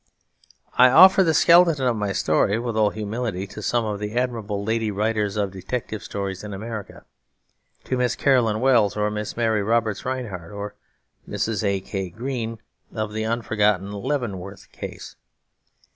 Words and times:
I 0.79 0.89
offer 0.89 1.21
the 1.23 1.31
skeleton 1.35 1.85
of 1.85 1.95
my 1.95 2.11
story 2.11 2.57
with 2.57 2.75
all 2.75 2.89
humility 2.89 3.45
to 3.45 3.61
some 3.61 3.85
of 3.85 3.99
the 3.99 4.15
admirable 4.15 4.63
lady 4.63 4.89
writers 4.89 5.35
of 5.37 5.51
detective 5.51 6.01
stories 6.01 6.43
in 6.43 6.55
America, 6.55 7.05
to 7.83 7.97
Miss 7.97 8.15
Carolyn 8.15 8.61
Wells, 8.61 8.97
or 8.97 9.11
Miss 9.11 9.37
Mary 9.37 9.61
Roberts 9.61 10.03
Rhinehart, 10.03 10.51
or 10.53 10.73
Mrs. 11.29 11.63
A. 11.63 11.79
K. 11.81 12.09
Green 12.09 12.57
of 12.91 13.13
the 13.13 13.25
unforgotten 13.25 13.91
Leavenworth 13.91 14.71
Case. 14.71 15.17